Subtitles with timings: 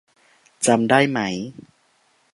[0.67, 1.19] จำได้ไหม?